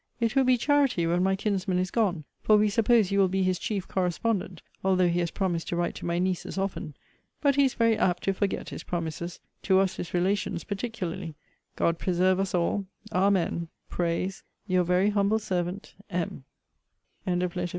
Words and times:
It 0.19 0.35
will 0.35 0.45
be 0.45 0.57
charity 0.57 1.05
when 1.05 1.21
my 1.21 1.35
kinsman 1.35 1.77
is 1.77 1.91
gone; 1.91 2.23
for 2.41 2.57
we 2.57 2.69
suppose 2.69 3.11
you 3.11 3.19
will 3.19 3.27
be 3.27 3.43
his 3.43 3.59
chief 3.59 3.87
correspondent; 3.87 4.63
although 4.83 5.07
he 5.07 5.19
has 5.19 5.29
promised 5.29 5.67
to 5.67 5.75
write 5.75 5.93
to 5.93 6.07
my 6.07 6.17
nieces 6.17 6.57
often. 6.57 6.95
But 7.39 7.53
he 7.55 7.65
is 7.65 7.75
very 7.75 7.99
apt 7.99 8.23
to 8.23 8.33
forget 8.33 8.69
his 8.69 8.81
promises; 8.81 9.39
to 9.61 9.77
us 9.79 9.97
his 9.97 10.11
relations 10.11 10.63
particularly. 10.63 11.35
God 11.75 11.99
preserve 11.99 12.39
us 12.39 12.55
all; 12.55 12.87
Amen! 13.13 13.67
prays 13.91 14.41
Your 14.65 14.83
very 14.85 15.11
humble 15.11 15.37
servant, 15.37 15.93
M. 16.09 16.45
LETTER 17.27 17.49
LII 17.55 17.65
MR. 17.65 17.69